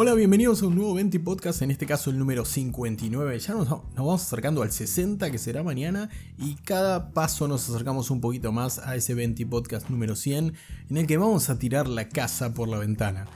[0.00, 3.36] Hola, bienvenidos a un nuevo 20 podcast, en este caso el número 59.
[3.36, 6.08] Ya nos, vamos acercando al 60 que será mañana
[6.38, 10.54] y cada paso nos acercamos un poquito más a ese 20 podcast número 100
[10.88, 13.26] en el que vamos a tirar la casa por la ventana.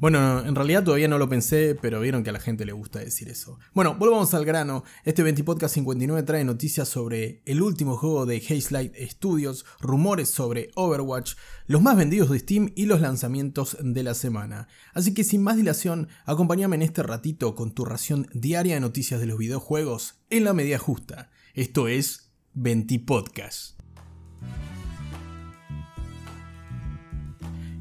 [0.00, 3.00] Bueno, en realidad todavía no lo pensé, pero vieron que a la gente le gusta
[3.00, 3.58] decir eso.
[3.74, 4.82] Bueno, volvamos al grano.
[5.04, 10.70] Este 20 Podcast 59 trae noticias sobre el último juego de Hazelight Studios, rumores sobre
[10.74, 11.34] Overwatch,
[11.66, 14.68] los más vendidos de Steam y los lanzamientos de la semana.
[14.94, 19.20] Así que sin más dilación, acompáñame en este ratito con tu ración diaria de noticias
[19.20, 21.30] de los videojuegos en la media justa.
[21.52, 23.79] Esto es 20 Podcast.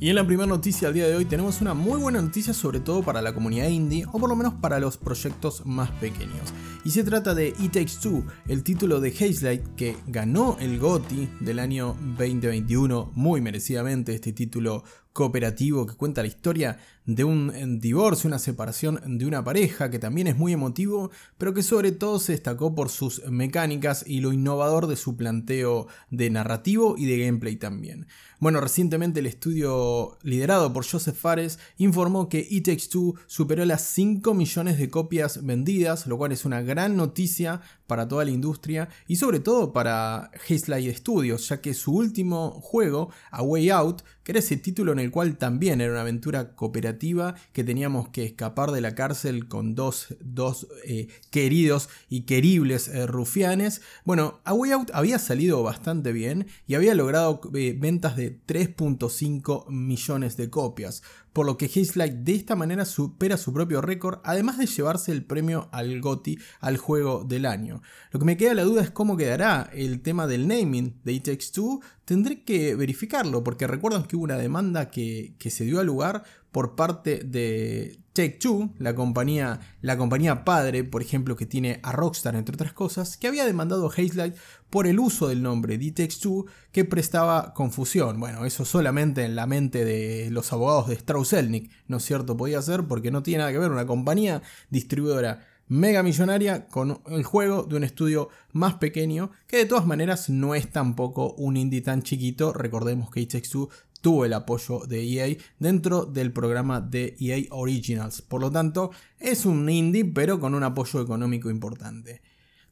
[0.01, 2.79] Y en la primera noticia del día de hoy tenemos una muy buena noticia sobre
[2.79, 6.53] todo para la comunidad indie o por lo menos para los proyectos más pequeños.
[6.85, 11.29] Y se trata de It Takes Two, el título de Hazelight que ganó el GOTY
[11.41, 18.27] del año 2021 muy merecidamente este título cooperativo que cuenta la historia de un divorcio,
[18.27, 22.33] una separación de una pareja, que también es muy emotivo, pero que sobre todo se
[22.33, 27.55] destacó por sus mecánicas y lo innovador de su planteo de narrativo y de gameplay
[27.55, 28.05] también.
[28.39, 33.81] Bueno, recientemente el estudio liderado por Joseph Fares informó que It Takes Two superó las
[33.81, 38.87] 5 millones de copias vendidas, lo cual es una gran noticia para toda la industria
[39.07, 44.31] y sobre todo para Hazelight Studios, ya que su último juego, A Way Out, que
[44.31, 48.71] era ese título en el cual también era una aventura cooperativa que teníamos que escapar
[48.71, 53.81] de la cárcel con dos, dos eh, queridos y queribles eh, rufianes.
[54.05, 59.67] Bueno, A Way Out había salido bastante bien y había logrado eh, ventas de 3.5
[59.69, 61.01] millones de copias,
[61.33, 65.25] por lo que Hazelight de esta manera supera su propio récord, además de llevarse el
[65.25, 67.78] premio al GOTY al juego del año.
[68.11, 71.25] Lo que me queda la duda es cómo quedará el tema del naming de It
[71.25, 71.81] Takes Two.
[72.05, 76.23] Tendré que verificarlo, porque recuerdan que hubo una demanda que, que se dio a lugar
[76.51, 81.91] por parte de Take Two, la compañía, la compañía padre, por ejemplo, que tiene a
[81.91, 84.35] Rockstar, entre otras cosas, que había demandado a Hazelight
[84.69, 88.19] por el uso del nombre de Takes Two que prestaba confusión.
[88.19, 92.35] Bueno, eso solamente en la mente de los abogados de Strauss Elnick, ¿no es cierto?
[92.35, 97.23] Podía ser porque no tiene nada que ver una compañía distribuidora mega millonaria con el
[97.23, 101.81] juego de un estudio más pequeño que de todas maneras no es tampoco un indie
[101.81, 102.51] tan chiquito.
[102.51, 103.69] Recordemos que It Takes Two
[104.01, 108.21] tuvo el apoyo de EA dentro del programa de EA Originals.
[108.21, 112.21] Por lo tanto, es un indie pero con un apoyo económico importante.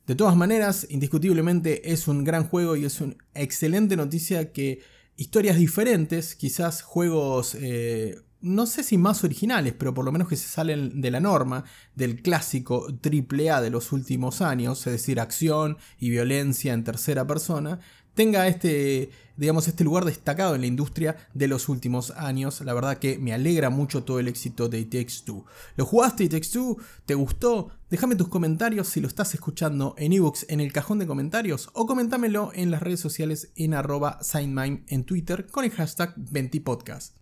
[0.05, 4.79] De todas maneras, indiscutiblemente es un gran juego y es una excelente noticia que
[5.17, 8.15] historias diferentes, quizás juegos, eh,
[8.47, 11.65] no sé si más originales, pero por lo menos que se salen de la norma,
[11.95, 17.79] del clásico AAA de los últimos años, es decir, acción y violencia en tercera persona,
[18.17, 22.61] tenga este, digamos, este lugar destacado en la industria de los últimos años.
[22.61, 25.45] La verdad que me alegra mucho todo el éxito de It Takes Two.
[25.75, 26.77] ¿Lo jugaste It Takes Two?
[27.05, 27.69] ¿Te gustó?
[27.89, 31.85] Déjame tus comentarios si lo estás escuchando en ebooks en el cajón de comentarios o
[31.85, 37.16] comentámelo en las redes sociales en arroba SignMime en Twitter con el hashtag 20podcast.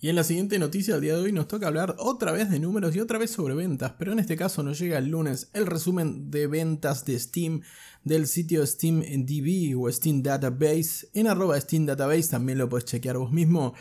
[0.00, 2.60] Y en la siguiente noticia del día de hoy nos toca hablar otra vez de
[2.60, 5.66] números y otra vez sobre ventas, pero en este caso nos llega el lunes el
[5.66, 7.62] resumen de ventas de Steam
[8.04, 11.08] del sitio SteamDB o Steam Database.
[11.14, 13.74] En arroba Steam Database también lo puedes chequear vos mismo.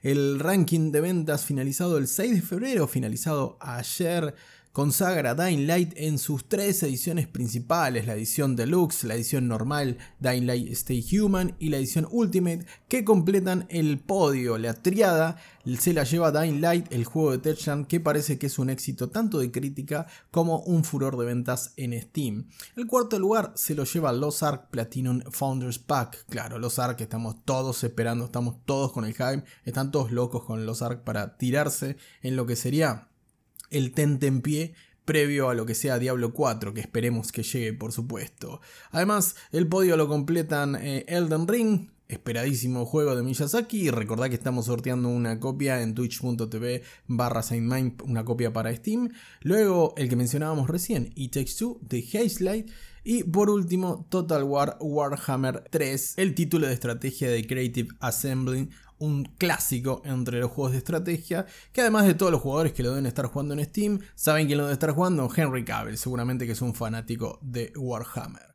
[0.00, 4.32] El ranking de ventas finalizado el 6 de febrero, finalizado ayer
[4.74, 10.48] consagra Dying Light en sus tres ediciones principales, la edición deluxe, la edición normal, Dying
[10.48, 15.36] Light Stay Human y la edición Ultimate, que completan el podio, la triada,
[15.78, 19.10] se la lleva Dying Light, el juego de Techland, que parece que es un éxito
[19.10, 22.48] tanto de crítica como un furor de ventas en Steam.
[22.74, 27.44] El cuarto lugar se lo lleva Los Ark Platinum Founders Pack, claro, Los Ark estamos
[27.44, 31.96] todos esperando, estamos todos con el hype, están todos locos con Los Ark para tirarse
[32.22, 33.06] en lo que sería
[33.74, 33.92] el
[34.42, 34.74] pie
[35.04, 38.60] previo a lo que sea Diablo 4, que esperemos que llegue por supuesto.
[38.90, 44.34] Además, el podio lo completan eh, Elden Ring, esperadísimo juego de Miyazaki, y recordad que
[44.34, 47.42] estamos sorteando una copia en twitch.tv barra
[48.04, 49.10] una copia para Steam.
[49.42, 52.70] Luego, el que mencionábamos recién, It Takes Two de Hazelight.
[53.06, 59.24] Y por último, Total War Warhammer 3, el título de estrategia de Creative Assembly, un
[59.24, 63.06] clásico entre los juegos de estrategia, que además de todos los jugadores que lo deben
[63.06, 66.62] estar jugando en Steam, saben quién lo debe estar jugando, Henry Cavill, seguramente que es
[66.62, 68.53] un fanático de Warhammer.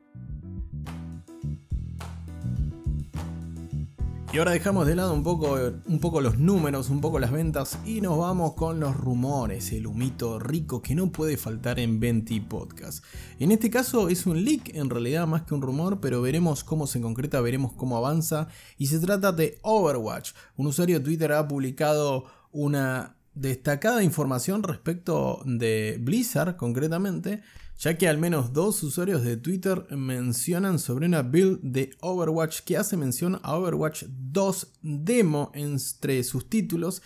[4.32, 7.80] Y ahora dejamos de lado un poco, un poco los números, un poco las ventas
[7.84, 12.38] y nos vamos con los rumores, el humito rico que no puede faltar en Venti
[12.38, 13.04] Podcast.
[13.40, 16.86] En este caso es un leak en realidad más que un rumor, pero veremos cómo
[16.86, 18.46] se concreta, veremos cómo avanza
[18.78, 20.30] y se trata de Overwatch.
[20.56, 27.42] Un usuario de Twitter ha publicado una destacada información respecto de Blizzard concretamente
[27.80, 32.76] ya que al menos dos usuarios de Twitter mencionan sobre una build de Overwatch que
[32.76, 37.00] hace mención a Overwatch 2 demo entre sus títulos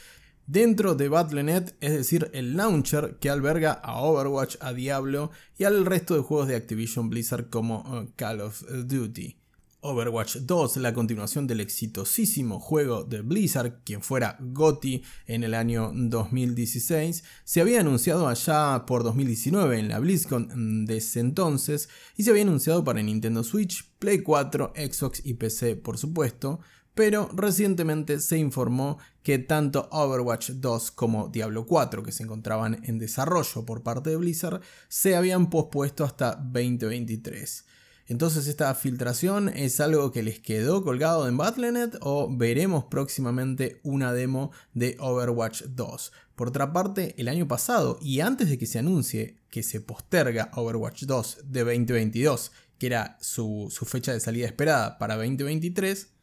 [0.46, 5.86] dentro de Battle.net, es decir, el launcher que alberga a Overwatch, a Diablo y al
[5.86, 9.43] resto de juegos de Activision Blizzard como uh, Call of Duty.
[9.86, 15.92] Overwatch 2, la continuación del exitosísimo juego de Blizzard, quien fuera GOTY en el año
[15.94, 22.30] 2016, se había anunciado allá por 2019 en la BlizzCon de ese entonces y se
[22.30, 26.60] había anunciado para Nintendo Switch, Play 4, Xbox y PC por supuesto,
[26.94, 32.98] pero recientemente se informó que tanto Overwatch 2 como Diablo 4, que se encontraban en
[32.98, 37.66] desarrollo por parte de Blizzard, se habían pospuesto hasta 2023.
[38.06, 44.12] Entonces esta filtración es algo que les quedó colgado en Battle.net o veremos próximamente una
[44.12, 46.12] demo de Overwatch 2.
[46.34, 50.50] Por otra parte, el año pasado y antes de que se anuncie que se posterga
[50.54, 56.13] Overwatch 2 de 2022, que era su, su fecha de salida esperada para 2023,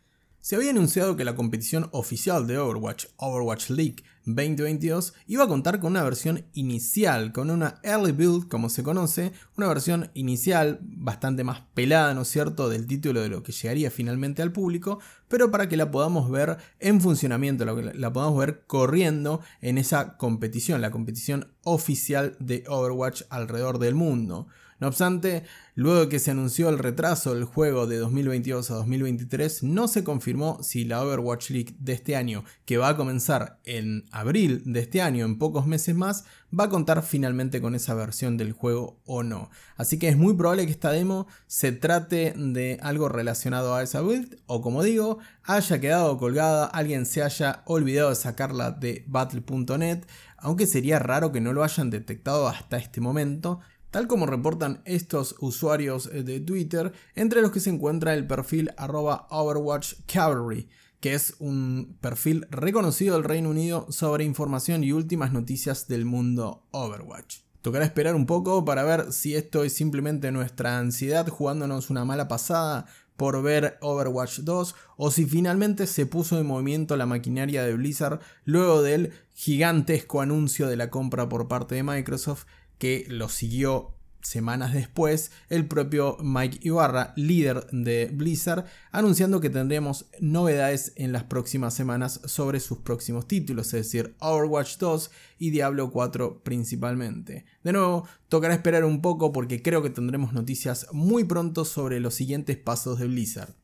[0.41, 5.79] se había anunciado que la competición oficial de Overwatch, Overwatch League 2022, iba a contar
[5.79, 11.43] con una versión inicial, con una early build como se conoce, una versión inicial bastante
[11.43, 15.51] más pelada, ¿no es cierto?, del título de lo que llegaría finalmente al público, pero
[15.51, 20.81] para que la podamos ver en funcionamiento, la, la podamos ver corriendo en esa competición,
[20.81, 24.47] la competición oficial de Overwatch alrededor del mundo.
[24.81, 25.43] No obstante,
[25.75, 30.57] luego que se anunció el retraso del juego de 2022 a 2023, no se confirmó
[30.63, 35.03] si la Overwatch League de este año, que va a comenzar en abril de este
[35.03, 39.21] año, en pocos meses más, va a contar finalmente con esa versión del juego o
[39.21, 39.51] no.
[39.77, 44.01] Así que es muy probable que esta demo se trate de algo relacionado a esa
[44.01, 50.05] build, o como digo, haya quedado colgada, alguien se haya olvidado de sacarla de battle.net,
[50.37, 53.59] aunque sería raro que no lo hayan detectado hasta este momento,
[53.91, 58.71] tal como reportan estos usuarios eh, de Twitter, entre los que se encuentra el perfil
[58.77, 65.33] arroba Overwatch Cavalry, que es un perfil reconocido del Reino Unido sobre información y últimas
[65.33, 67.39] noticias del mundo Overwatch.
[67.61, 72.27] Tocará esperar un poco para ver si esto es simplemente nuestra ansiedad jugándonos una mala
[72.27, 72.87] pasada
[73.17, 78.19] por ver Overwatch 2 o si finalmente se puso en movimiento la maquinaria de Blizzard
[78.45, 82.45] luego del gigantesco anuncio de la compra por parte de Microsoft
[82.81, 83.93] que lo siguió
[84.23, 91.25] semanas después el propio Mike Ibarra, líder de Blizzard, anunciando que tendremos novedades en las
[91.25, 97.45] próximas semanas sobre sus próximos títulos, es decir, Overwatch 2 y Diablo 4 principalmente.
[97.63, 102.15] De nuevo, tocará esperar un poco porque creo que tendremos noticias muy pronto sobre los
[102.15, 103.60] siguientes pasos de Blizzard.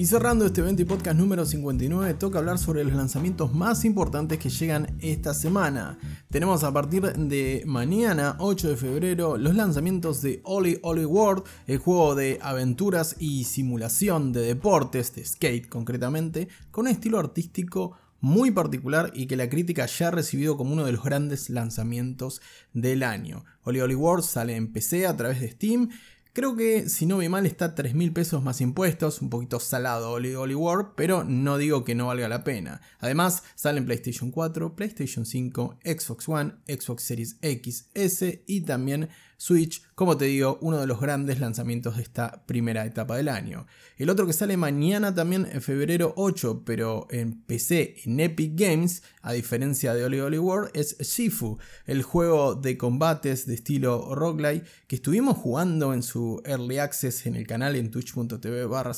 [0.00, 4.38] Y cerrando este evento y podcast número 59, toca hablar sobre los lanzamientos más importantes
[4.38, 5.98] que llegan esta semana.
[6.30, 11.76] Tenemos a partir de mañana, 8 de febrero, los lanzamientos de Oli Oli World, el
[11.76, 18.50] juego de aventuras y simulación de deportes, de skate concretamente, con un estilo artístico muy
[18.52, 22.40] particular y que la crítica ya ha recibido como uno de los grandes lanzamientos
[22.72, 23.44] del año.
[23.64, 25.90] Oli Oli World sale en PC a través de Steam
[26.32, 30.12] Creo que si no ve mal está 3 mil pesos más impuestos, un poquito salado
[30.12, 32.80] Oli Oli World, pero no digo que no valga la pena.
[33.00, 39.08] Además, sale en PlayStation 4, PlayStation 5, Xbox One, Xbox Series X, S y también
[39.40, 43.66] Switch, como te digo, uno de los grandes lanzamientos de esta primera etapa del año.
[43.96, 49.02] El otro que sale mañana también en febrero 8, pero en PC, en Epic Games,
[49.22, 54.66] a diferencia de Oli Oli World, es Shifu, el juego de combates de estilo roguelike
[54.86, 58.92] que estuvimos jugando en su Early Access en el canal en twitch.tv barra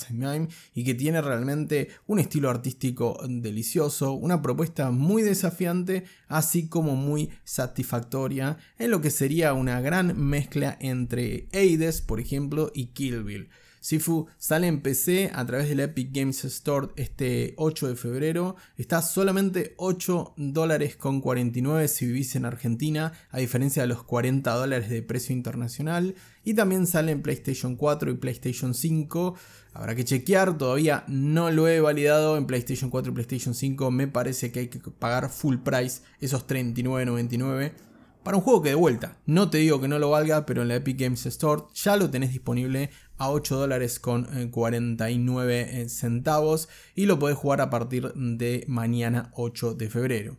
[0.74, 7.30] y que tiene realmente un estilo artístico delicioso, una propuesta muy desafiante, así como muy
[7.44, 13.50] satisfactoria en lo que sería una gran mezcla entre Aides, por ejemplo, y Kill Bill.
[13.80, 18.56] Sifu sale en PC a través del Epic Games Store este 8 de febrero.
[18.78, 24.50] Está solamente 8 dólares con 49 si vivís en Argentina, a diferencia de los 40
[24.54, 26.14] dólares de precio internacional.
[26.44, 29.34] Y también sale en PlayStation 4 y PlayStation 5.
[29.74, 33.90] Habrá que chequear, todavía no lo he validado en PlayStation 4 y PlayStation 5.
[33.90, 37.91] Me parece que hay que pagar full price esos 39.99
[38.22, 40.68] para un juego que de vuelta, no te digo que no lo valga, pero en
[40.68, 45.88] la Epic Games Store ya lo tenés disponible a 8 dólares con 49 eh, eh,
[45.88, 50.36] centavos y lo podés jugar a partir de mañana 8 de febrero.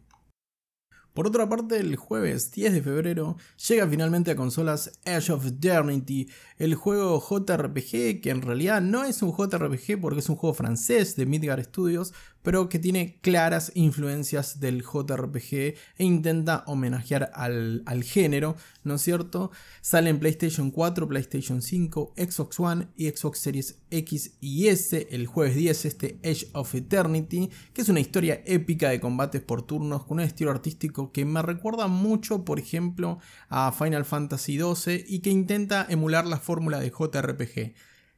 [1.14, 3.38] Por otra parte, el jueves 10 de febrero
[3.68, 9.22] llega finalmente a consolas Edge of Eternity, el juego JRPG que en realidad no es
[9.22, 14.60] un JRPG porque es un juego francés de Midgar Studios, pero que tiene claras influencias
[14.60, 19.52] del JRPG e intenta homenajear al, género, ¿no es cierto?
[19.82, 25.26] Sale en PlayStation 4, PlayStation 5, Xbox One y Xbox Series X y S el
[25.26, 30.04] jueves 10 este Edge of Eternity, que es una historia épica de combates por turnos
[30.04, 33.20] con un estilo artístico que me recuerda mucho, por ejemplo,
[33.50, 37.74] a Final Fantasy XII y que intenta emular la fórmula de JRPG.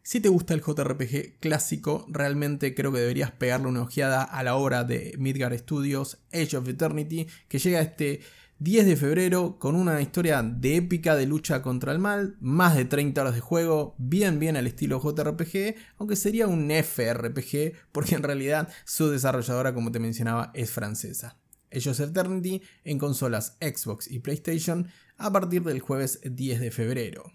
[0.07, 4.55] Si te gusta el JRPG clásico, realmente creo que deberías pegarle una ojeada a la
[4.55, 8.19] obra de Midgar Studios, Age of Eternity, que llega este
[8.59, 12.85] 10 de febrero con una historia de épica de lucha contra el mal, más de
[12.85, 18.21] 30 horas de juego, bien bien al estilo JRPG, aunque sería un FRPG porque en
[18.21, 21.39] realidad su desarrolladora, como te mencionaba, es francesa.
[21.71, 27.34] Of Eternity en consolas Xbox y PlayStation a partir del jueves 10 de febrero.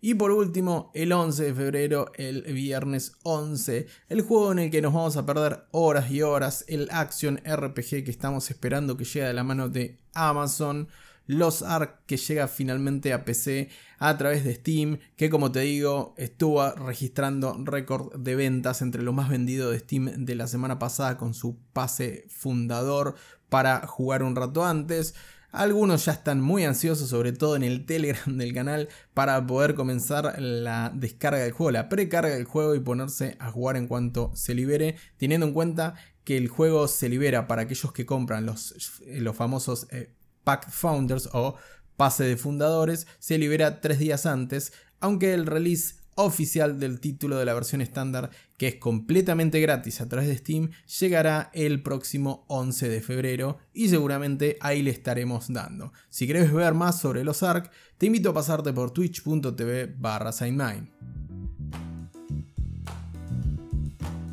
[0.00, 4.82] Y por último, el 11 de febrero, el viernes 11, el juego en el que
[4.82, 9.26] nos vamos a perder horas y horas, el Action RPG que estamos esperando que llegue
[9.26, 10.88] de la mano de Amazon.
[11.26, 16.14] Los Ark que llega finalmente a PC a través de Steam, que como te digo
[16.18, 21.16] estuvo registrando récord de ventas entre lo más vendido de Steam de la semana pasada
[21.16, 23.16] con su pase fundador
[23.48, 25.14] para jugar un rato antes.
[25.56, 30.34] Algunos ya están muy ansiosos, sobre todo en el Telegram del canal, para poder comenzar
[30.38, 34.54] la descarga del juego, la precarga del juego y ponerse a jugar en cuanto se
[34.54, 35.94] libere, teniendo en cuenta
[36.24, 40.12] que el juego se libera para aquellos que compran los, los famosos eh,
[40.44, 41.56] Pack Founders o
[41.96, 47.44] pase de fundadores, se libera tres días antes, aunque el release oficial del título de
[47.44, 50.70] la versión estándar, que es completamente gratis a través de Steam,
[51.00, 55.92] llegará el próximo 11 de febrero y seguramente ahí le estaremos dando.
[56.08, 60.32] Si querés ver más sobre los ARC, te invito a pasarte por twitch.tv barra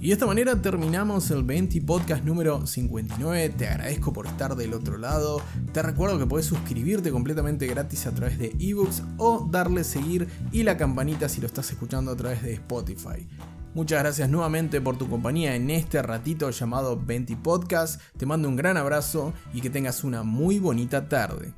[0.03, 3.53] y de esta manera terminamos el 20 podcast número 59.
[3.57, 5.41] Te agradezco por estar del otro lado.
[5.71, 10.63] Te recuerdo que puedes suscribirte completamente gratis a través de ebooks o darle seguir y
[10.63, 13.29] la campanita si lo estás escuchando a través de Spotify.
[13.75, 18.01] Muchas gracias nuevamente por tu compañía en este ratito llamado 20 Podcast.
[18.17, 21.53] Te mando un gran abrazo y que tengas una muy bonita tarde.